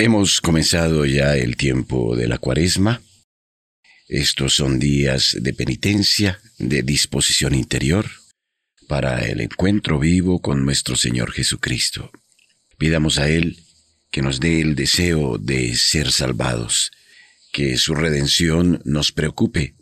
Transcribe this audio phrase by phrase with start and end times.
[0.00, 3.02] Hemos comenzado ya el tiempo de la cuaresma.
[4.06, 8.08] Estos son días de penitencia, de disposición interior
[8.86, 12.12] para el encuentro vivo con nuestro Señor Jesucristo.
[12.78, 13.58] Pidamos a Él
[14.12, 16.92] que nos dé el deseo de ser salvados,
[17.52, 19.74] que su redención nos preocupe,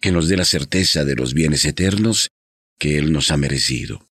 [0.00, 2.30] que nos dé la certeza de los bienes eternos
[2.80, 4.04] que Él nos ha merecido.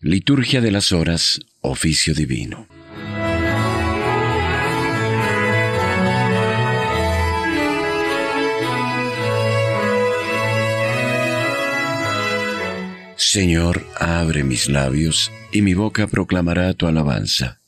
[0.00, 2.68] Liturgia de las Horas, oficio divino.
[13.18, 17.60] Señor, abre mis labios, y mi boca proclamará tu alabanza.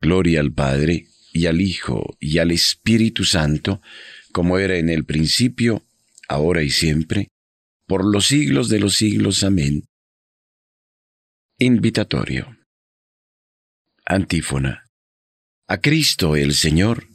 [0.00, 3.80] Gloria al Padre, y al Hijo, y al Espíritu Santo,
[4.32, 5.86] como era en el principio,
[6.28, 7.28] ahora y siempre,
[7.86, 9.44] por los siglos de los siglos.
[9.44, 9.84] Amén.
[11.58, 12.58] Invitatorio.
[14.04, 14.90] Antífona.
[15.68, 17.06] A Cristo el Señor,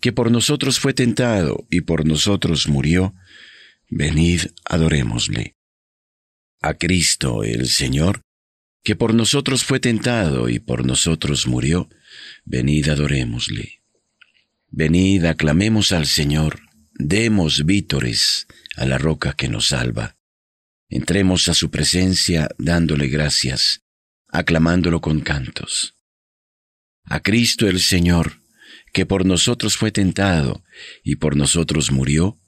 [0.00, 3.14] que por nosotros fue tentado y por nosotros murió,
[3.90, 5.53] venid, adorémosle
[6.64, 8.22] a Cristo el Señor,
[8.82, 11.90] que por nosotros fue tentado y por nosotros murió,
[12.46, 13.82] venid adorémosle.
[14.70, 16.60] Venid aclamemos al Señor,
[16.94, 20.16] demos vítores a la roca que nos salva.
[20.88, 23.82] Entremos a su presencia dándole gracias,
[24.28, 25.96] aclamándolo con cantos.
[27.04, 28.40] A Cristo el Señor,
[28.94, 30.64] que por nosotros fue tentado
[31.02, 32.38] y por nosotros murió,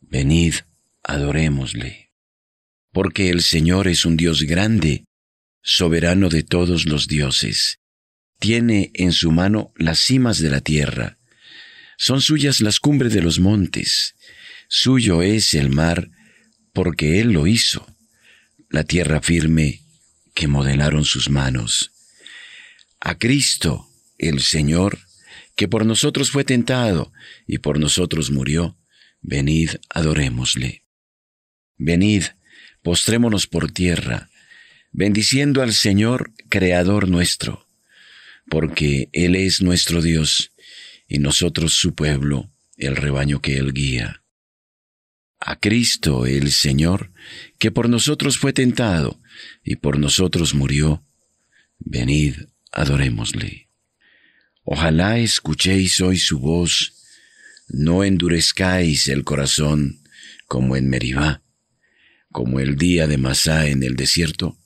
[0.00, 0.54] venid,
[1.02, 2.09] adorémosle
[2.92, 5.04] porque el Señor es un Dios grande,
[5.62, 7.78] soberano de todos los dioses.
[8.38, 11.18] Tiene en su mano las cimas de la tierra.
[11.98, 14.14] Son suyas las cumbres de los montes.
[14.68, 16.10] Suyo es el mar,
[16.72, 17.86] porque Él lo hizo.
[18.70, 19.82] La tierra firme
[20.34, 21.92] que modelaron sus manos.
[23.00, 24.98] A Cristo, el Señor,
[25.56, 27.12] que por nosotros fue tentado
[27.46, 28.78] y por nosotros murió,
[29.20, 30.84] venid, adorémosle.
[31.76, 32.24] Venid,
[32.82, 34.30] postrémonos por tierra,
[34.92, 37.66] bendiciendo al Señor, Creador nuestro,
[38.48, 40.52] porque Él es nuestro Dios
[41.08, 44.22] y nosotros su pueblo, el rebaño que Él guía.
[45.38, 47.12] A Cristo el Señor,
[47.58, 49.20] que por nosotros fue tentado
[49.64, 51.04] y por nosotros murió,
[51.78, 52.36] venid,
[52.72, 53.68] adorémosle.
[54.64, 56.92] Ojalá escuchéis hoy su voz,
[57.68, 60.02] no endurezcáis el corazón
[60.46, 61.42] como en Meribá,
[62.30, 64.58] como el día de Masá en el desierto,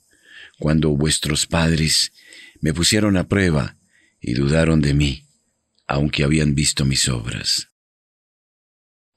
[0.59, 2.13] cuando vuestros padres
[2.61, 3.77] me pusieron a prueba
[4.21, 5.25] y dudaron de mí,
[5.87, 7.69] aunque habían visto mis obras.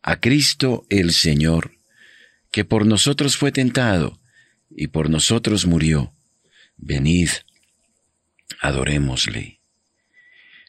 [0.03, 1.79] A Cristo el Señor,
[2.51, 4.21] que por nosotros fue tentado
[4.71, 6.15] y por nosotros murió,
[6.77, 7.29] venid,
[8.61, 9.61] adorémosle.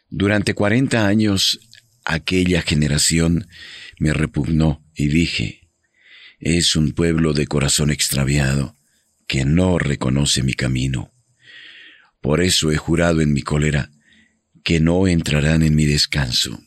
[0.10, 1.60] Durante cuarenta años
[2.04, 3.48] aquella generación
[4.00, 5.59] me repugnó y dije,
[6.40, 8.76] es un pueblo de corazón extraviado,
[9.28, 11.14] que no reconoce mi camino.
[12.22, 13.92] Por eso he jurado en mi cólera,
[14.64, 16.62] que no entrarán en mi descanso.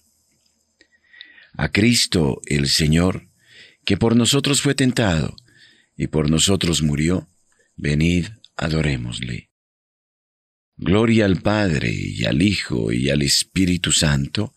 [1.55, 3.29] A Cristo el Señor,
[3.85, 5.37] que por nosotros fue tentado
[5.97, 7.29] y por nosotros murió,
[7.77, 9.51] venid, adorémosle.
[10.77, 14.55] Gloria al Padre y al Hijo y al Espíritu Santo,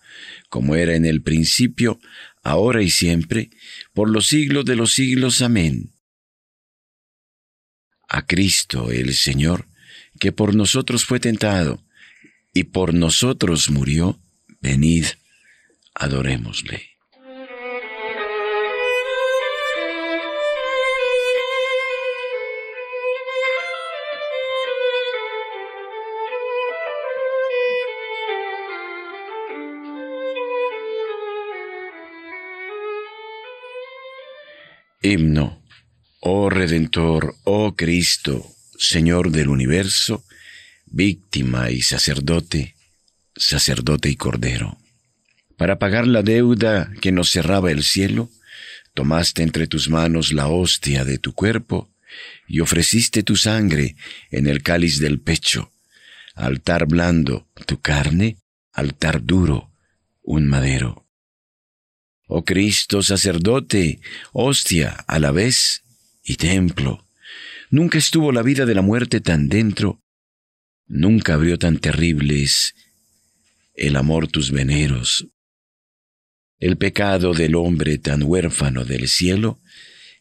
[0.49, 1.99] como era en el principio,
[2.45, 3.49] ahora y siempre,
[3.91, 5.41] por los siglos de los siglos.
[5.41, 5.91] Amén.
[8.07, 9.67] A Cristo el Señor,
[10.19, 11.83] que por nosotros fue tentado
[12.53, 14.21] y por nosotros murió,
[14.61, 15.05] venid,
[15.95, 16.94] adorémosle.
[35.05, 35.61] Himno.
[36.19, 38.43] Oh Redentor, oh Cristo,
[38.75, 40.23] Señor del universo,
[40.87, 42.73] víctima y sacerdote,
[43.35, 44.79] sacerdote y cordero.
[45.57, 48.31] Para pagar la deuda que nos cerraba el cielo,
[48.95, 51.87] tomaste entre tus manos la hostia de tu cuerpo
[52.47, 53.95] y ofreciste tu sangre
[54.31, 55.71] en el cáliz del pecho,
[56.33, 58.37] altar blando tu carne,
[58.73, 59.69] altar duro
[60.23, 61.04] un madero.
[62.27, 63.99] Oh Cristo sacerdote,
[64.33, 65.83] hostia a la vez
[66.23, 67.07] y templo.
[67.69, 70.01] Nunca estuvo la vida de la muerte tan dentro,
[70.87, 72.73] nunca abrió tan terribles
[73.75, 75.27] el amor tus veneros.
[76.59, 79.59] El pecado del hombre tan huérfano del cielo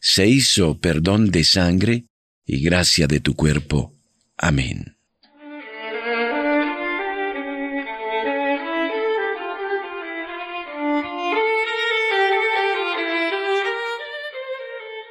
[0.01, 2.07] se hizo perdón de sangre
[2.45, 3.97] y gracia de tu cuerpo.
[4.37, 4.97] Amén.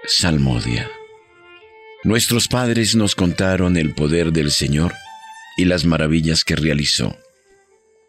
[0.06, 0.92] Salmodia.
[2.04, 4.94] Nuestros padres nos contaron el poder del Señor
[5.56, 7.18] y las maravillas que realizó.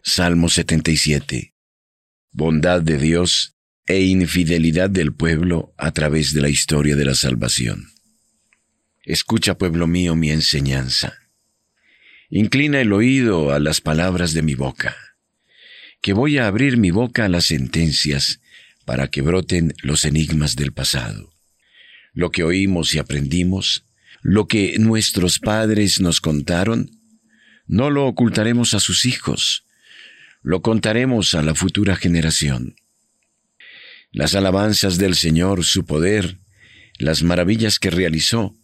[0.02, 1.54] Salmo 77.
[2.32, 3.54] Bondad de Dios
[3.86, 7.92] e infidelidad del pueblo a través de la historia de la salvación.
[9.04, 11.14] Escucha, pueblo mío, mi enseñanza.
[12.28, 14.96] Inclina el oído a las palabras de mi boca,
[16.02, 18.40] que voy a abrir mi boca a las sentencias
[18.84, 21.33] para que broten los enigmas del pasado
[22.14, 23.84] lo que oímos y aprendimos,
[24.22, 26.90] lo que nuestros padres nos contaron,
[27.66, 29.64] no lo ocultaremos a sus hijos,
[30.42, 32.76] lo contaremos a la futura generación.
[34.12, 36.38] Las alabanzas del Señor, su poder,
[36.98, 38.54] las maravillas que realizó,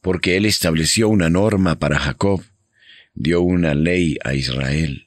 [0.00, 2.42] porque Él estableció una norma para Jacob,
[3.14, 5.06] dio una ley a Israel.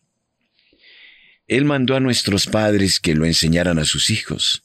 [1.47, 4.63] Él mandó a nuestros padres que lo enseñaran a sus hijos,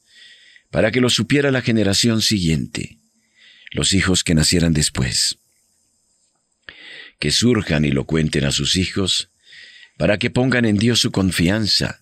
[0.71, 3.00] para que lo supiera la generación siguiente
[3.71, 5.39] los hijos que nacieran después.
[7.19, 9.29] Que surjan y lo cuenten a sus hijos,
[9.97, 12.01] para que pongan en Dios su confianza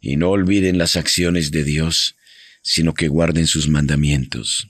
[0.00, 2.16] y no olviden las acciones de Dios,
[2.62, 4.68] sino que guarden sus mandamientos.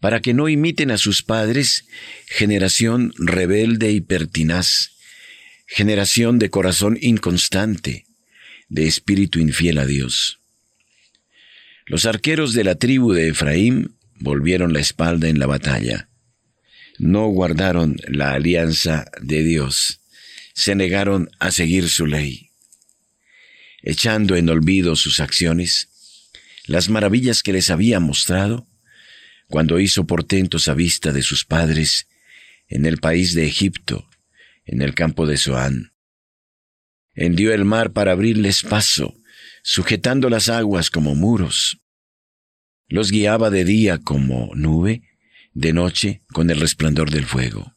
[0.00, 1.86] Para que no imiten a sus padres,
[2.26, 4.90] generación rebelde y pertinaz,
[5.66, 8.04] generación de corazón inconstante,
[8.68, 10.38] de espíritu infiel a Dios.
[11.86, 16.08] Los arqueros de la tribu de Efraín volvieron la espalda en la batalla.
[16.98, 20.00] No guardaron la alianza de Dios,
[20.54, 22.50] se negaron a seguir su ley.
[23.82, 25.88] Echando en olvido sus acciones,
[26.66, 28.68] las maravillas que les había mostrado,
[29.48, 32.06] cuando hizo portentos a vista de sus padres
[32.68, 34.08] en el país de Egipto,
[34.64, 35.92] en el campo de Zoán.
[37.14, 39.14] Hendió el mar para abrirles paso,
[39.62, 41.81] sujetando las aguas como muros.
[42.92, 45.00] Los guiaba de día como nube,
[45.54, 47.74] de noche con el resplandor del fuego.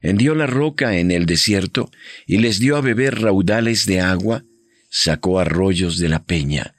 [0.00, 1.88] Hendió la roca en el desierto
[2.26, 4.44] y les dio a beber raudales de agua,
[4.90, 6.74] sacó arroyos de la peña,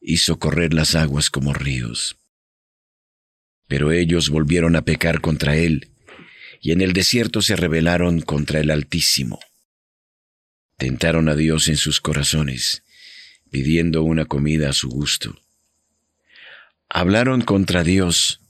[0.00, 2.16] hizo correr las aguas como ríos.
[3.66, 5.90] Pero ellos volvieron a pecar contra él,
[6.60, 9.40] y en el desierto se rebelaron contra el Altísimo.
[10.78, 12.84] Tentaron a Dios en sus corazones,
[13.50, 15.40] pidiendo una comida a su gusto
[16.88, 18.40] hablaron contra Dios.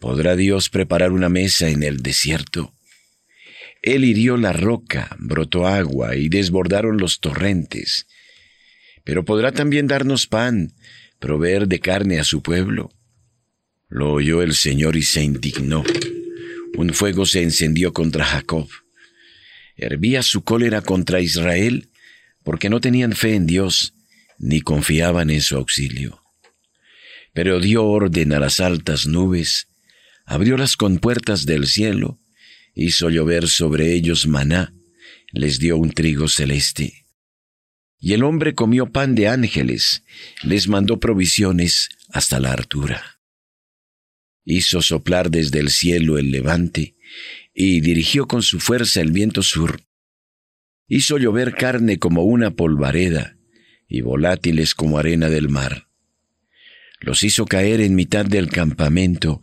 [0.00, 2.74] ¿Podrá Dios preparar una mesa en el desierto?
[3.82, 8.06] Él hirió la roca, brotó agua y desbordaron los torrentes.
[9.04, 10.74] Pero podrá también darnos pan,
[11.18, 12.92] proveer de carne a su pueblo.
[13.88, 15.84] Lo oyó el Señor y se indignó.
[16.76, 18.68] Un fuego se encendió contra Jacob.
[19.76, 21.90] Hervía su cólera contra Israel
[22.44, 23.94] porque no tenían fe en Dios
[24.38, 26.21] ni confiaban en su auxilio
[27.32, 29.68] pero dio orden a las altas nubes,
[30.26, 32.18] abrió las compuertas del cielo,
[32.74, 34.74] hizo llover sobre ellos maná,
[35.32, 37.06] les dio un trigo celeste.
[37.98, 40.04] Y el hombre comió pan de ángeles,
[40.42, 43.20] les mandó provisiones hasta la hartura.
[44.44, 46.96] Hizo soplar desde el cielo el levante,
[47.54, 49.82] y dirigió con su fuerza el viento sur.
[50.88, 53.36] Hizo llover carne como una polvareda,
[53.88, 55.91] y volátiles como arena del mar
[57.02, 59.40] los hizo caer en mitad del campamento,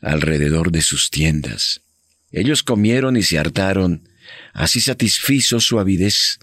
[0.00, 1.82] alrededor de sus tiendas.
[2.30, 4.08] Ellos comieron y se hartaron,
[4.54, 6.40] así satisfizo su avidez.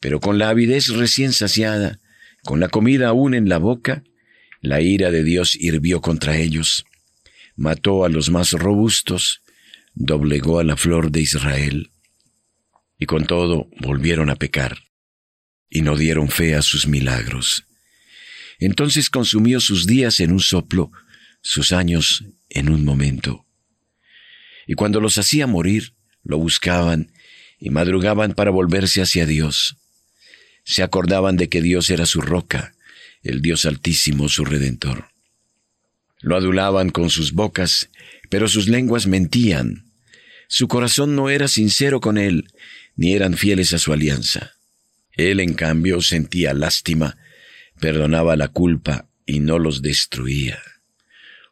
[0.00, 2.00] Pero con la avidez recién saciada,
[2.42, 4.02] con la comida aún en la boca,
[4.62, 6.86] la ira de Dios hirvió contra ellos,
[7.54, 9.42] mató a los más robustos,
[9.94, 11.90] doblegó a la flor de Israel.
[12.98, 14.78] Y con todo volvieron a pecar,
[15.68, 17.66] y no dieron fe a sus milagros.
[18.58, 20.90] Entonces consumió sus días en un soplo,
[21.42, 23.46] sus años en un momento.
[24.66, 25.94] Y cuando los hacía morir,
[26.24, 27.12] lo buscaban
[27.58, 29.76] y madrugaban para volverse hacia Dios.
[30.64, 32.74] Se acordaban de que Dios era su roca,
[33.22, 35.10] el Dios altísimo, su redentor.
[36.20, 37.90] Lo adulaban con sus bocas,
[38.30, 39.92] pero sus lenguas mentían.
[40.48, 42.48] Su corazón no era sincero con él,
[42.96, 44.54] ni eran fieles a su alianza.
[45.12, 47.16] Él, en cambio, sentía lástima
[47.80, 50.58] perdonaba la culpa y no los destruía.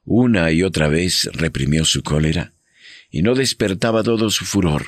[0.05, 2.55] Una y otra vez reprimió su cólera
[3.11, 4.85] y no despertaba todo su furor,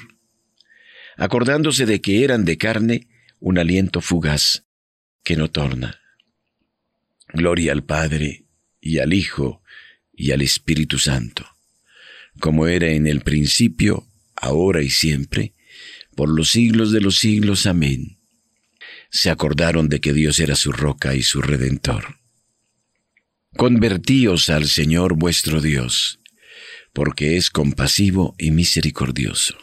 [1.17, 4.65] acordándose de que eran de carne un aliento fugaz
[5.23, 6.01] que no torna.
[7.29, 8.47] Gloria al Padre
[8.81, 9.63] y al Hijo
[10.13, 11.47] y al Espíritu Santo,
[12.41, 15.55] como era en el principio, ahora y siempre,
[16.15, 17.67] por los siglos de los siglos.
[17.67, 18.16] Amén
[19.11, 22.17] se acordaron de que Dios era su roca y su redentor.
[23.57, 26.21] Convertíos al Señor vuestro Dios,
[26.93, 29.57] porque es compasivo y misericordioso.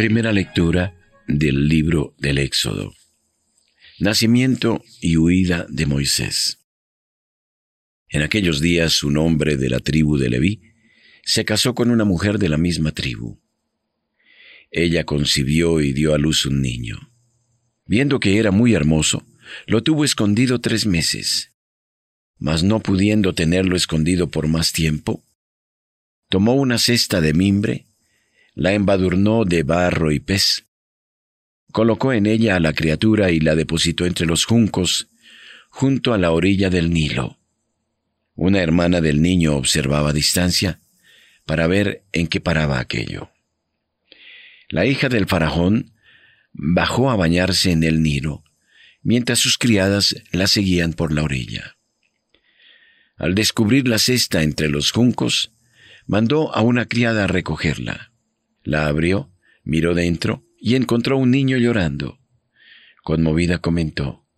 [0.00, 0.96] Primera lectura
[1.28, 2.94] del libro del Éxodo.
[3.98, 6.58] Nacimiento y huida de Moisés.
[8.08, 10.62] En aquellos días un hombre de la tribu de Leví
[11.22, 13.42] se casó con una mujer de la misma tribu.
[14.70, 17.12] Ella concibió y dio a luz un niño.
[17.84, 19.26] Viendo que era muy hermoso,
[19.66, 21.52] lo tuvo escondido tres meses.
[22.38, 25.22] Mas no pudiendo tenerlo escondido por más tiempo,
[26.30, 27.89] tomó una cesta de mimbre,
[28.54, 30.66] la embadurnó de barro y pez,
[31.72, 35.08] colocó en ella a la criatura y la depositó entre los juncos,
[35.68, 37.38] junto a la orilla del Nilo.
[38.34, 40.80] Una hermana del niño observaba a distancia
[41.46, 43.30] para ver en qué paraba aquello.
[44.68, 45.92] La hija del faraón
[46.52, 48.44] bajó a bañarse en el Nilo,
[49.02, 51.76] mientras sus criadas la seguían por la orilla.
[53.16, 55.52] Al descubrir la cesta entre los juncos,
[56.06, 58.09] mandó a una criada a recogerla.
[58.70, 59.32] La abrió,
[59.64, 62.20] miró dentro y encontró un niño llorando.
[63.02, 64.28] Conmovida comentó,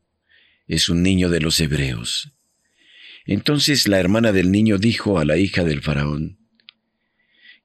[0.66, 2.32] es un niño de los hebreos.
[3.26, 6.38] Entonces la hermana del niño dijo a la hija del faraón,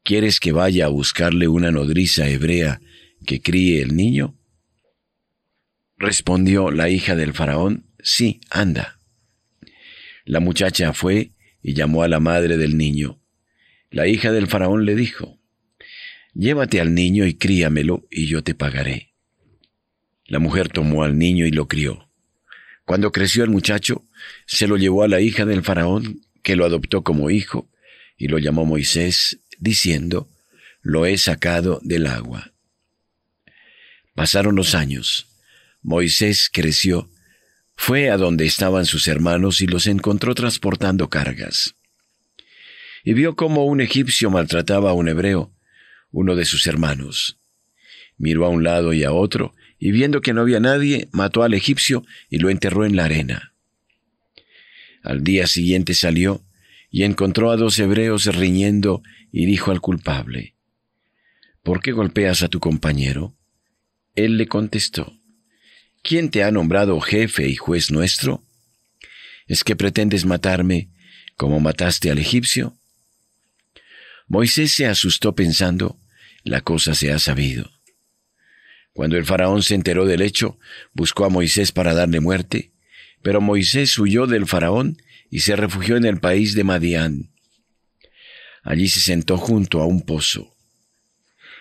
[0.04, 2.82] ¿Quieres que vaya a buscarle una nodriza hebrea
[3.26, 4.38] que críe el niño?
[5.96, 9.00] Respondió la hija del faraón, sí, anda.
[10.26, 11.32] La muchacha fue
[11.62, 13.22] y llamó a la madre del niño.
[13.90, 15.38] La hija del faraón le dijo,
[16.38, 19.16] Llévate al niño y críamelo, y yo te pagaré.
[20.28, 22.12] La mujer tomó al niño y lo crió.
[22.86, 24.04] Cuando creció el muchacho,
[24.46, 27.68] se lo llevó a la hija del faraón, que lo adoptó como hijo,
[28.18, 30.30] y lo llamó Moisés, diciendo,
[30.84, 32.54] Lo he sacado del agua.
[34.14, 35.26] Pasaron los años.
[35.82, 37.10] Moisés creció,
[37.76, 41.74] fue a donde estaban sus hermanos y los encontró transportando cargas.
[43.04, 45.57] Y vio cómo un egipcio maltrataba a un hebreo,
[46.12, 47.40] uno de sus hermanos.
[48.18, 51.54] Miró a un lado y a otro, y viendo que no había nadie, mató al
[51.54, 53.54] egipcio y lo enterró en la arena.
[55.04, 56.44] Al día siguiente salió
[56.90, 60.56] y encontró a dos hebreos riñendo y dijo al culpable,
[61.64, 63.36] ¿Por qué golpeas a tu compañero?
[64.16, 65.14] Él le contestó,
[66.02, 68.44] ¿quién te ha nombrado jefe y juez nuestro?
[69.48, 70.90] ¿Es que pretendes matarme
[71.36, 72.78] como mataste al egipcio?
[74.28, 76.00] Moisés se asustó pensando,
[76.44, 77.72] la cosa se ha sabido.
[78.92, 80.60] Cuando el faraón se enteró del hecho,
[80.92, 82.74] buscó a Moisés para darle muerte,
[83.22, 84.98] pero Moisés huyó del faraón
[85.30, 87.32] y se refugió en el país de Madián.
[88.64, 90.56] Allí se sentó junto a un pozo.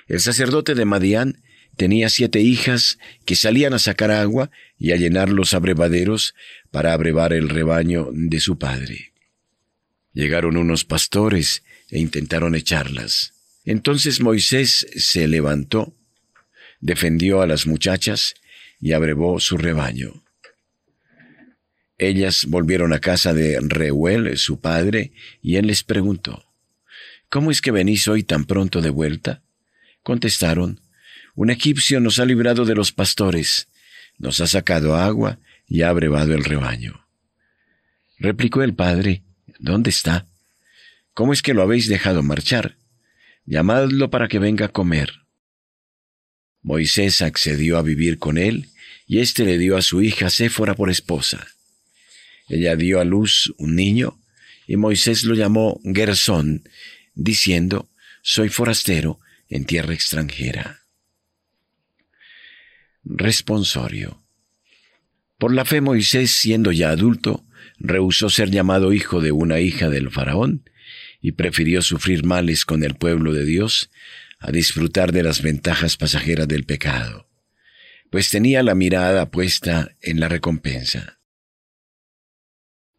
[0.08, 1.42] El sacerdote de Madián
[1.76, 6.34] tenía siete hijas que salían a sacar agua y a llenar los abrevaderos
[6.70, 9.12] para abrevar el rebaño de su padre.
[10.12, 13.34] Llegaron unos pastores e intentaron echarlas.
[13.64, 15.96] Entonces Moisés se levantó,
[16.80, 18.34] defendió a las muchachas
[18.80, 20.22] y abrevó su rebaño.
[21.98, 26.44] Ellas volvieron a casa de Reuel, su padre, y él les preguntó,
[27.28, 29.42] ¿Cómo es que venís hoy tan pronto de vuelta?
[30.02, 30.80] Contestaron,
[31.34, 33.68] Un egipcio nos ha librado de los pastores,
[34.18, 37.06] nos ha sacado agua y ha abrevado el rebaño.
[38.18, 39.22] Replicó el padre,
[39.58, 40.26] ¿Dónde está?
[41.16, 42.76] ¿Cómo es que lo habéis dejado marchar?
[43.46, 45.22] Llamadlo para que venga a comer.
[46.60, 48.68] Moisés accedió a vivir con él,
[49.06, 51.46] y éste le dio a su hija Séfora por esposa.
[52.50, 54.20] Ella dio a luz un niño,
[54.66, 56.68] y Moisés lo llamó Gersón,
[57.14, 57.88] diciendo,
[58.20, 59.18] Soy forastero
[59.48, 60.82] en tierra extranjera.
[63.04, 64.22] Responsorio.
[65.38, 67.46] Por la fe Moisés, siendo ya adulto,
[67.78, 70.68] rehusó ser llamado hijo de una hija del faraón,
[71.20, 73.90] y prefirió sufrir males con el pueblo de Dios
[74.38, 77.28] a disfrutar de las ventajas pasajeras del pecado,
[78.10, 81.20] pues tenía la mirada puesta en la recompensa.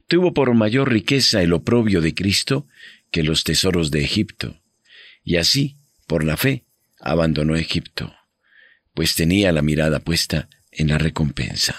[0.08, 2.68] Tuvo por mayor riqueza el oprobio de Cristo
[3.12, 4.62] que los tesoros de Egipto,
[5.24, 6.66] y así, por la fe,
[7.00, 8.14] abandonó Egipto,
[8.94, 11.76] pues tenía la mirada puesta en la recompensa.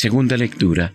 [0.00, 0.94] Segunda lectura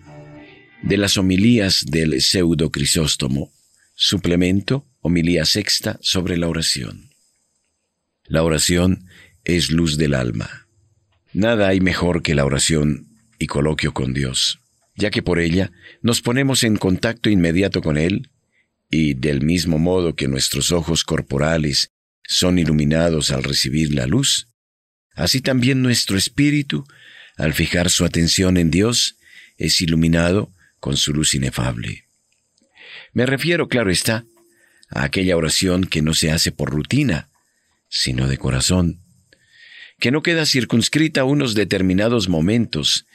[0.82, 3.52] de las homilías del pseudo Crisóstomo,
[3.94, 7.10] suplemento, homilía sexta sobre la oración.
[8.24, 9.04] La oración
[9.44, 10.66] es luz del alma.
[11.34, 13.08] Nada hay mejor que la oración
[13.38, 14.60] y coloquio con Dios,
[14.96, 15.70] ya que por ella
[16.00, 18.30] nos ponemos en contacto inmediato con Él,
[18.88, 21.90] y del mismo modo que nuestros ojos corporales
[22.26, 24.48] son iluminados al recibir la luz,
[25.14, 26.86] así también nuestro espíritu,
[27.36, 29.16] al fijar su atención en Dios,
[29.56, 32.04] es iluminado con su luz inefable.
[33.12, 34.24] Me refiero, claro está,
[34.90, 37.30] a aquella oración que no se hace por rutina,
[37.88, 39.00] sino de corazón,
[39.98, 43.06] que no queda circunscrita a unos determinados momentos,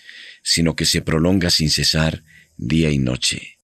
[0.42, 2.24] sino que se prolonga sin cesar
[2.58, 3.60] día y noche.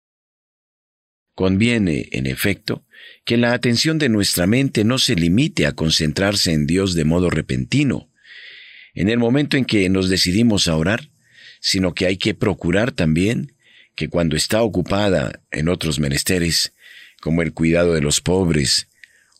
[1.35, 2.85] Conviene, en efecto,
[3.25, 7.29] que la atención de nuestra mente no se limite a concentrarse en Dios de modo
[7.29, 8.09] repentino,
[8.93, 11.09] en el momento en que nos decidimos a orar,
[11.59, 13.55] sino que hay que procurar también
[13.95, 16.73] que cuando está ocupada en otros menesteres,
[17.21, 18.87] como el cuidado de los pobres,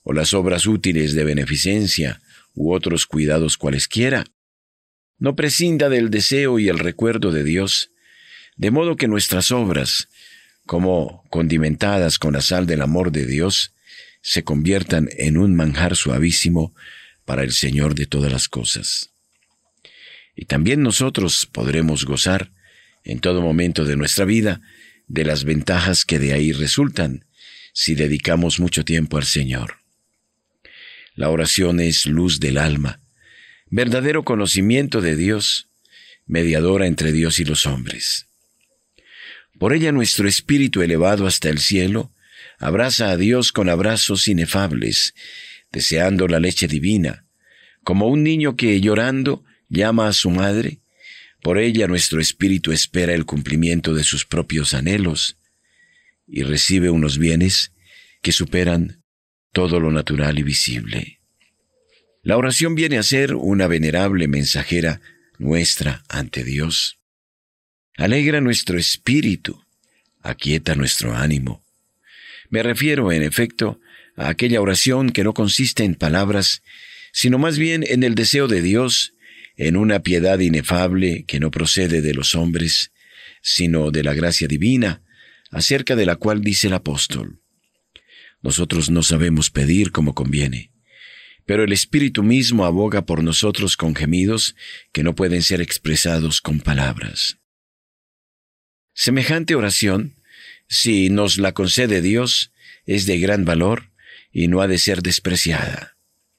[0.03, 2.21] o las obras útiles de beneficencia,
[2.53, 4.25] u otros cuidados cualesquiera,
[5.17, 7.91] no prescinda del deseo y el recuerdo de Dios,
[8.55, 10.09] de modo que nuestras obras,
[10.65, 13.73] como condimentadas con la sal del amor de Dios,
[14.21, 16.73] se conviertan en un manjar suavísimo
[17.25, 19.12] para el Señor de todas las cosas.
[20.35, 22.51] Y también nosotros podremos gozar,
[23.03, 24.61] en todo momento de nuestra vida,
[25.07, 27.25] de las ventajas que de ahí resultan,
[27.73, 29.77] si dedicamos mucho tiempo al Señor.
[31.15, 33.01] La oración es luz del alma,
[33.69, 35.69] verdadero conocimiento de Dios,
[36.25, 38.27] mediadora entre Dios y los hombres.
[39.59, 42.11] Por ella nuestro espíritu elevado hasta el cielo
[42.59, 45.13] abraza a Dios con abrazos inefables,
[45.71, 47.25] deseando la leche divina,
[47.83, 50.79] como un niño que llorando llama a su madre,
[51.41, 55.37] por ella nuestro espíritu espera el cumplimiento de sus propios anhelos
[56.25, 57.73] y recibe unos bienes
[58.21, 59.03] que superan
[59.51, 61.19] todo lo natural y visible.
[62.21, 65.01] La oración viene a ser una venerable mensajera
[65.37, 66.99] nuestra ante Dios.
[67.97, 69.61] Alegra nuestro espíritu,
[70.21, 71.63] aquieta nuestro ánimo.
[72.49, 73.81] Me refiero, en efecto,
[74.15, 76.63] a aquella oración que no consiste en palabras,
[77.11, 79.12] sino más bien en el deseo de Dios,
[79.55, 82.91] en una piedad inefable que no procede de los hombres,
[83.41, 85.03] sino de la gracia divina,
[85.51, 87.41] acerca de la cual dice el apóstol.
[88.41, 90.71] Nosotros no sabemos pedir como conviene,
[91.45, 94.55] pero el Espíritu mismo aboga por nosotros con gemidos
[94.91, 97.37] que no pueden ser expresados con palabras.
[98.93, 100.15] Semejante oración,
[100.67, 102.51] si nos la concede Dios,
[102.85, 103.91] es de gran valor
[104.31, 105.92] y no ha de ser despreciada.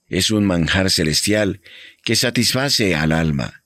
[0.09, 1.61] Es un manjar celestial
[2.03, 3.64] que satisface al alma.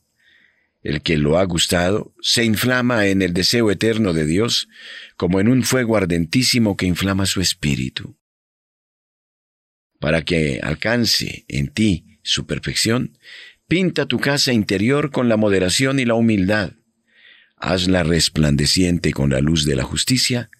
[0.82, 4.68] El que lo ha gustado se inflama en el deseo eterno de Dios
[5.16, 8.18] como en un fuego ardentísimo que inflama su espíritu
[10.00, 13.18] para que alcance en ti su perfección,
[13.66, 16.72] pinta tu casa interior con la moderación y la humildad.
[17.56, 20.50] Hazla resplandeciente con la luz de la justicia,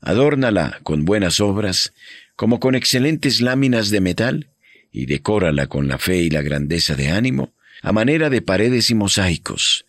[0.00, 1.92] adórnala con buenas obras,
[2.36, 4.51] como con excelentes láminas de metal,
[4.92, 8.94] y decórala con la fe y la grandeza de ánimo, a manera de paredes y
[8.94, 9.86] mosaicos.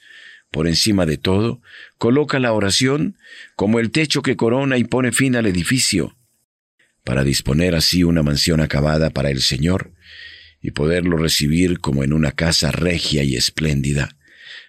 [0.50, 1.62] Por encima de todo,
[1.98, 3.18] coloca la oración
[3.56, 6.16] como el techo que corona y pone fin al edificio,
[7.04, 9.92] para disponer así una mansión acabada para el Señor
[10.62, 14.16] y poderlo recibir como en una casa regia y espléndida,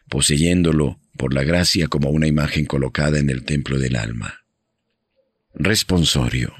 [0.09, 4.45] poseyéndolo por la gracia como una imagen colocada en el templo del alma.
[5.55, 6.53] Responsorio.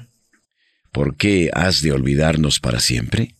[0.93, 3.35] ¿Por qué has de olvidarnos para siempre?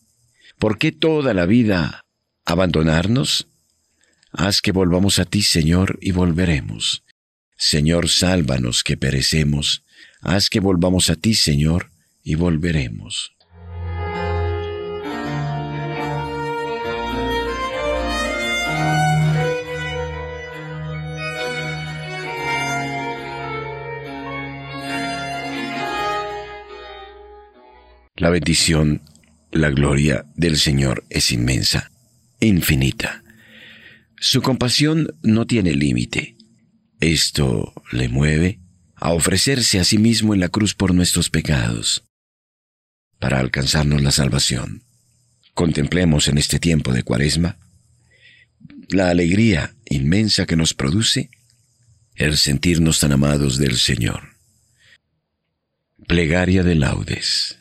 [0.58, 2.00] ¿Por qué toda la vida
[2.46, 3.48] abandonarnos?
[4.32, 7.04] Haz que volvamos a ti, Señor, y volveremos.
[7.58, 9.82] Señor, sálvanos que perecemos.
[10.20, 11.90] Haz que volvamos a ti, Señor,
[12.22, 13.32] y volveremos.
[28.16, 29.02] La bendición,
[29.58, 31.90] la gloria del Señor es inmensa,
[32.40, 33.22] infinita.
[34.18, 36.36] Su compasión no tiene límite.
[37.00, 38.60] Esto le mueve
[38.94, 42.04] a ofrecerse a sí mismo en la cruz por nuestros pecados
[43.18, 44.82] para alcanzarnos la salvación.
[45.54, 47.58] Contemplemos en este tiempo de cuaresma
[48.88, 51.30] la alegría inmensa que nos produce
[52.14, 54.36] el sentirnos tan amados del Señor.
[56.06, 57.58] Plegaria de laudes.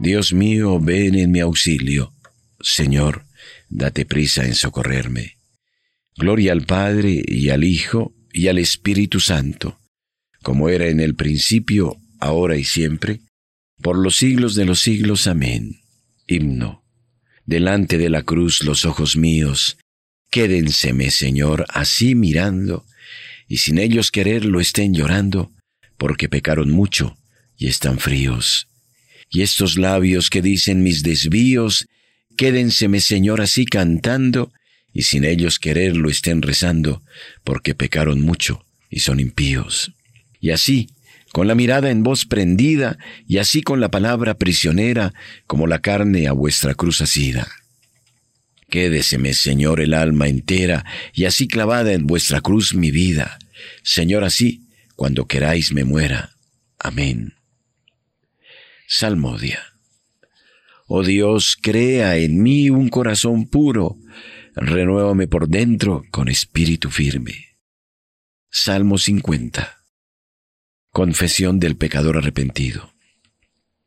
[0.00, 2.12] Dios mío, ven en mi auxilio
[2.60, 3.24] Señor,
[3.68, 5.38] date prisa en socorrerme.
[6.16, 9.78] Gloria al Padre y al Hijo y al Espíritu Santo,
[10.42, 13.20] como era en el principio, ahora y siempre,
[13.80, 15.28] por los siglos de los siglos.
[15.28, 15.80] Amén.
[16.26, 16.84] Himno.
[17.46, 19.78] Delante de la cruz los ojos míos,
[20.30, 22.84] quédenseme, Señor, así mirando,
[23.46, 25.52] y sin ellos quererlo estén llorando,
[25.96, 27.16] porque pecaron mucho
[27.56, 28.67] y están fríos.
[29.30, 31.86] Y estos labios que dicen mis desvíos,
[32.36, 34.52] quédenseme, Señor, así cantando,
[34.92, 37.02] y sin ellos quererlo estén rezando,
[37.44, 39.92] porque pecaron mucho y son impíos.
[40.40, 40.88] Y así,
[41.32, 45.12] con la mirada en voz prendida, y así con la palabra prisionera,
[45.46, 47.48] como la carne a vuestra cruz asida.
[48.70, 53.38] Quédeseme, Señor, el alma entera, y así clavada en vuestra cruz mi vida.
[53.82, 54.62] Señor, así,
[54.96, 56.32] cuando queráis me muera.
[56.78, 57.37] Amén.
[58.90, 59.60] Salmodia.
[60.86, 63.98] Oh Dios, crea en mí un corazón puro,
[64.56, 67.58] renuévame por dentro con espíritu firme.
[68.50, 69.84] Salmo 50.
[70.90, 72.94] Confesión del pecador arrepentido.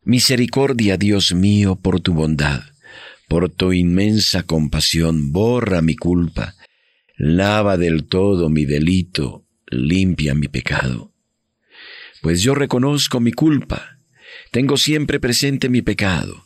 [0.03, 2.61] Misericordia, Dios mío, por tu bondad,
[3.27, 6.53] por tu inmensa compasión, borra mi culpa,
[7.17, 11.11] lava del todo mi delito, limpia mi pecado.
[12.21, 13.90] Pues yo reconozco mi culpa,
[14.51, 16.45] tengo siempre presente mi pecado.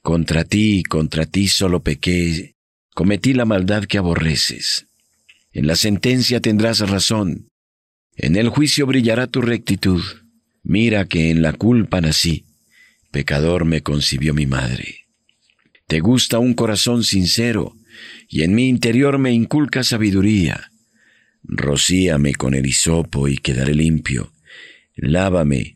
[0.00, 2.54] Contra ti, contra ti solo pequé,
[2.94, 4.86] cometí la maldad que aborreces.
[5.52, 7.48] En la sentencia tendrás razón,
[8.14, 10.02] en el juicio brillará tu rectitud.
[10.62, 12.44] Mira que en la culpa nací,
[13.10, 15.06] pecador me concibió mi madre.
[15.86, 17.74] Te gusta un corazón sincero,
[18.28, 20.70] y en mi interior me inculca sabiduría.
[21.42, 24.32] Rocíame con el hisopo y quedaré limpio.
[24.96, 25.75] Lávame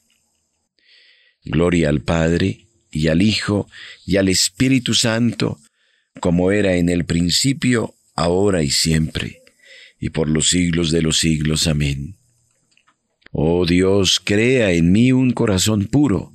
[1.43, 3.69] Gloria al Padre, y al Hijo,
[4.05, 5.59] y al Espíritu Santo,
[6.19, 9.41] como era en el principio, ahora y siempre,
[9.99, 11.67] y por los siglos de los siglos.
[11.67, 12.17] Amén.
[13.31, 16.33] Oh Dios, crea en mí un corazón puro,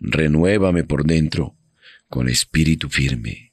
[0.00, 1.56] renuévame por dentro
[2.08, 3.52] con espíritu firme.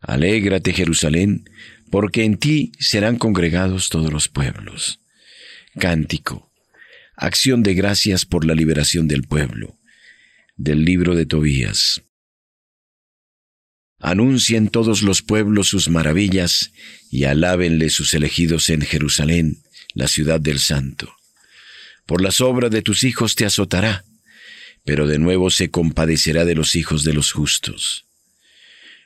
[0.00, 1.50] Alégrate, Jerusalén,
[1.90, 5.00] porque en ti serán congregados todos los pueblos.
[5.78, 6.47] Cántico,
[7.18, 9.78] acción de gracias por la liberación del pueblo.
[10.56, 12.02] Del libro de Tobías.
[14.00, 16.72] Anuncien todos los pueblos sus maravillas
[17.10, 19.62] y alábenle sus elegidos en Jerusalén,
[19.94, 21.18] la ciudad del Santo
[22.08, 24.02] por las obras de tus hijos te azotará,
[24.82, 28.06] pero de nuevo se compadecerá de los hijos de los justos.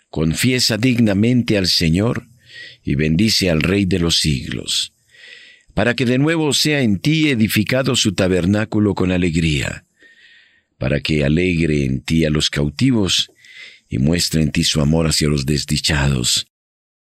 [0.09, 2.29] Confiesa dignamente al Señor
[2.85, 4.93] y bendice al Rey de los siglos,
[5.75, 9.85] para que de nuevo sea en ti edificado su tabernáculo con alegría,
[10.79, 13.31] para que alegre en ti a los cautivos
[13.89, 16.47] y muestre en ti su amor hacia los desdichados,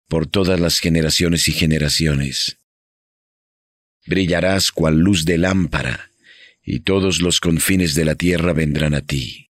[0.08, 2.58] por todas las generaciones y generaciones
[4.06, 6.10] brillarás cual luz de lámpara,
[6.62, 9.50] y todos los confines de la tierra vendrán a ti.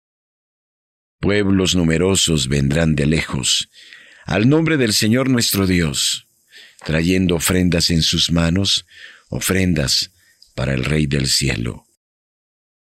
[1.19, 3.69] Pueblos numerosos vendrán de lejos,
[4.25, 6.24] al nombre del Señor nuestro Dios,
[6.83, 8.85] trayendo ofrendas en sus manos,
[9.29, 10.11] ofrendas
[10.55, 11.85] para el Rey del cielo.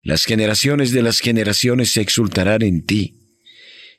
[0.01, 3.15] Las generaciones de las generaciones se exultarán en ti,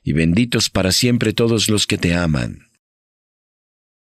[0.03, 2.69] y benditos para siempre todos los que te aman.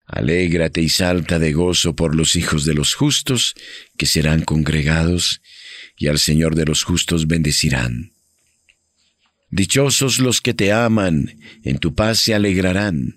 [0.06, 3.56] Alégrate y salta de gozo por los hijos de los justos,
[3.97, 5.41] que serán congregados,
[5.97, 8.12] y al Señor de los justos bendecirán.
[9.49, 13.15] Dichosos los que te aman, en tu paz se alegrarán.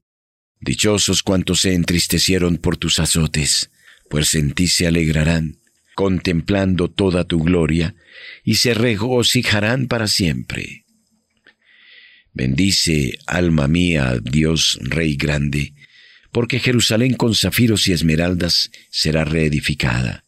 [0.60, 3.70] Dichosos cuantos se entristecieron por tus azotes,
[4.10, 5.58] pues en ti se alegrarán,
[5.94, 7.94] contemplando toda tu gloria,
[8.44, 10.84] y se regocijarán para siempre.
[12.32, 15.74] Bendice, alma mía, Dios Rey grande,
[16.32, 20.24] porque Jerusalén con zafiros y esmeraldas será reedificada,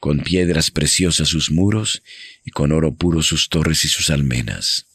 [0.00, 2.02] con piedras preciosas sus muros,
[2.44, 4.86] y con oro puro sus torres y sus almenas.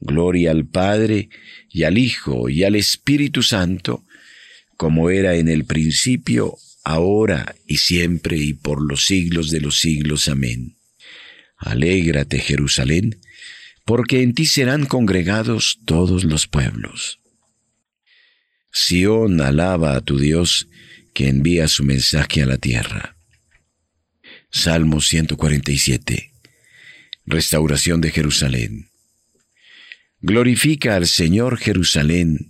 [0.00, 1.28] Gloria al Padre,
[1.68, 4.04] y al Hijo, y al Espíritu Santo,
[4.80, 10.26] como era en el principio, ahora y siempre, y por los siglos de los siglos.
[10.26, 10.78] Amén.
[11.58, 13.20] Alégrate, Jerusalén,
[13.84, 17.20] porque en ti serán congregados todos los pueblos.
[18.72, 20.66] Sión alaba a tu Dios
[21.12, 23.18] que envía su mensaje a la tierra.
[24.50, 26.32] Salmo 147.
[27.26, 28.88] Restauración de Jerusalén.
[30.22, 32.49] Glorifica al Señor Jerusalén,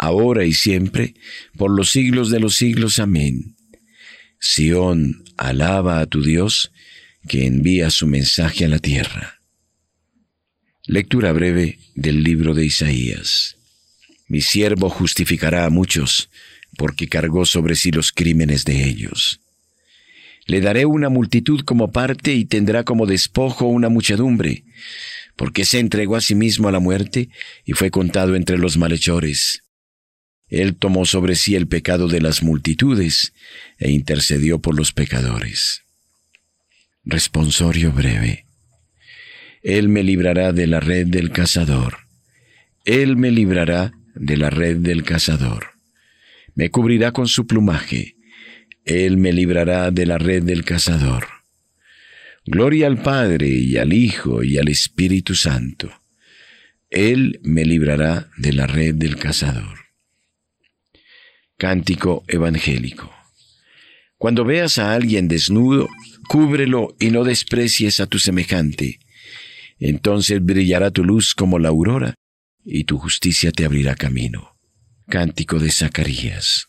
[0.00, 1.14] ahora y siempre,
[1.56, 2.98] por los siglos de los siglos.
[2.98, 3.54] Amén.
[4.38, 6.72] Sión, alaba a tu Dios,
[7.28, 9.40] que envía su mensaje a la tierra.
[10.86, 13.58] Lectura breve del libro de Isaías.
[14.26, 16.30] Mi siervo justificará a muchos,
[16.78, 19.40] porque cargó sobre sí los crímenes de ellos.
[20.46, 24.64] Le daré una multitud como parte y tendrá como despojo una muchedumbre,
[25.36, 27.28] porque se entregó a sí mismo a la muerte
[27.66, 29.62] y fue contado entre los malhechores.
[30.50, 33.32] Él tomó sobre sí el pecado de las multitudes
[33.78, 35.82] e intercedió por los pecadores.
[37.04, 38.46] Responsorio breve.
[39.62, 41.98] Él me librará de la red del cazador.
[42.84, 45.72] Él me librará de la red del cazador.
[46.54, 48.16] Me cubrirá con su plumaje
[48.84, 51.26] él me librará de la red del cazador.
[52.44, 55.92] Gloria al Padre y al Hijo y al Espíritu Santo.
[56.88, 59.89] Él me librará de la red del cazador.
[61.60, 63.12] Cántico evangélico.
[64.16, 65.90] Cuando veas a alguien desnudo,
[66.26, 68.98] cúbrelo y no desprecies a tu semejante.
[69.78, 72.14] Entonces brillará tu luz como la aurora,
[72.64, 74.56] y tu justicia te abrirá camino.
[75.06, 76.68] Cántico de Zacarías.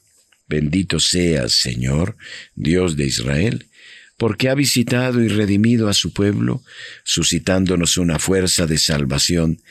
[0.50, 2.18] Bendito seas, Señor,
[2.56, 3.70] Dios de Israel,
[4.18, 6.64] porque ha visitado y redimido a su pueblo,
[7.06, 9.62] suscitándonos una fuerza de salvación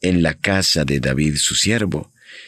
[0.00, 2.12] en la casa de David su siervo,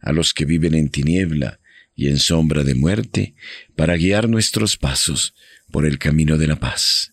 [0.00, 1.60] a los que viven en tiniebla
[1.94, 3.34] y en sombra de muerte,
[3.74, 5.34] para guiar nuestros pasos
[5.70, 7.12] por el camino de la paz.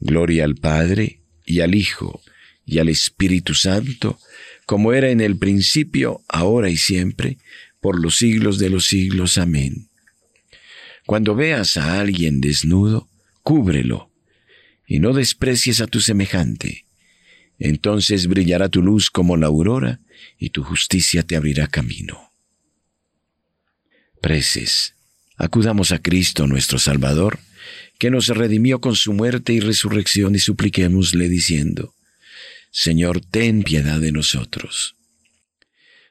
[0.00, 2.22] Gloria al Padre, y al Hijo,
[2.66, 4.18] y al Espíritu Santo,
[4.66, 7.38] como era en el principio, ahora y siempre,
[7.80, 9.38] por los siglos de los siglos.
[9.38, 9.88] Amén.
[11.06, 13.08] Cuando veas a alguien desnudo,
[13.42, 14.10] cúbrelo,
[14.86, 16.86] y no desprecies a tu semejante.
[17.58, 20.00] Entonces brillará tu luz como la aurora,
[20.38, 22.32] y tu justicia te abrirá camino.
[24.20, 24.94] Preces.
[25.36, 27.40] Acudamos a Cristo nuestro Salvador,
[27.98, 31.94] que nos redimió con su muerte y resurrección, y supliquémosle diciendo,
[32.70, 34.96] Señor, ten piedad de nosotros.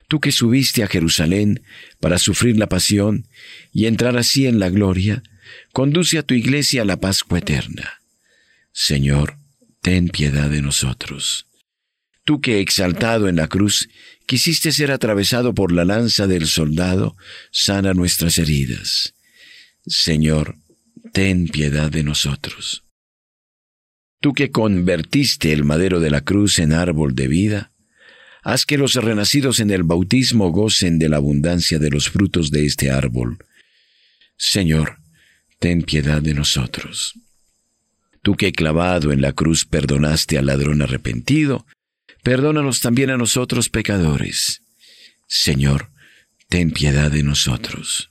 [0.08, 1.64] Tú que subiste a Jerusalén
[2.00, 3.28] para sufrir la pasión
[3.72, 5.24] y entrar así en la gloria,
[5.72, 8.02] conduce a tu iglesia a la Pascua eterna.
[8.72, 9.38] Señor,
[9.82, 11.48] ten piedad de nosotros.
[12.26, 13.90] Tú que exaltado en la cruz
[14.26, 17.18] quisiste ser atravesado por la lanza del soldado,
[17.52, 19.14] sana nuestras heridas.
[19.86, 20.56] Señor,
[21.12, 22.84] ten piedad de nosotros.
[24.22, 27.74] Tú que convertiste el madero de la cruz en árbol de vida,
[28.42, 32.66] haz que los renacidos en el bautismo gocen de la abundancia de los frutos de
[32.66, 33.38] este árbol.
[34.38, 35.00] Señor,
[35.60, 37.16] ten piedad de nosotros.
[38.22, 41.66] Tú que clavado en la cruz perdonaste al ladrón arrepentido,
[42.24, 44.62] perdónanos también a nosotros pecadores.
[45.28, 45.92] Señor,
[46.50, 48.10] ten piedad de nosotros.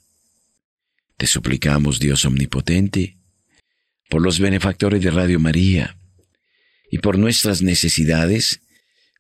[1.16, 3.16] Te suplicamos, Dios Omnipotente,
[4.08, 5.96] por los benefactores de Radio María
[6.90, 8.60] y por nuestras necesidades,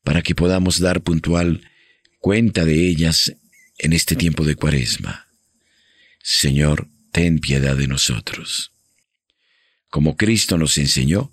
[0.04, 1.62] para que podamos dar puntual
[2.18, 3.32] cuenta de ellas
[3.78, 5.28] en este tiempo de cuaresma.
[6.22, 8.72] Señor, ten piedad de nosotros.
[9.88, 11.32] Como Cristo nos enseñó,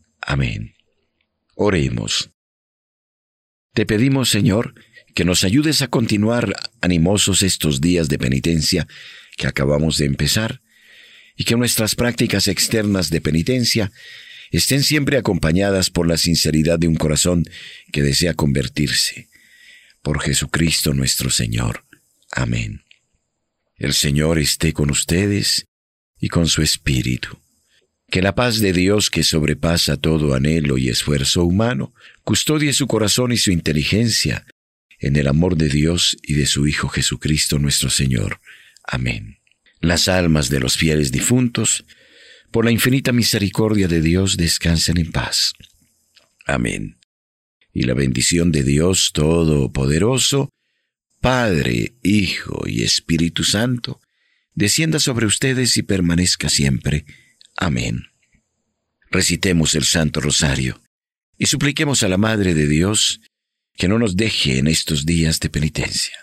[0.21, 0.75] Amén.
[1.55, 2.31] Oremos.
[3.73, 4.73] Te pedimos, Señor,
[5.15, 8.87] que nos ayudes a continuar animosos estos días de penitencia
[9.37, 10.61] que acabamos de empezar,
[11.35, 13.91] y que nuestras prácticas externas de penitencia
[14.51, 17.45] estén siempre acompañadas por la sinceridad de un corazón
[17.91, 19.29] que desea convertirse.
[20.01, 21.85] Por Jesucristo nuestro Señor.
[22.31, 22.83] Amén.
[23.77, 25.65] El Señor esté con ustedes
[26.19, 27.39] y con su Espíritu.
[28.11, 31.93] Que la paz de Dios que sobrepasa todo anhelo y esfuerzo humano,
[32.25, 34.45] custodie su corazón y su inteligencia
[34.99, 38.41] en el amor de Dios y de su Hijo Jesucristo nuestro Señor.
[38.83, 39.37] Amén.
[39.79, 41.85] Las almas de los fieles difuntos,
[42.51, 45.53] por la infinita misericordia de Dios, descansen en paz.
[46.45, 46.97] Amén.
[47.71, 50.49] Y la bendición de Dios Todopoderoso,
[51.21, 54.01] Padre, Hijo y Espíritu Santo,
[54.53, 57.05] descienda sobre ustedes y permanezca siempre.
[57.57, 58.07] Amén.
[59.09, 60.81] Recitemos el Santo Rosario
[61.37, 63.19] y supliquemos a la Madre de Dios
[63.75, 66.15] que no nos deje en estos días de penitencia.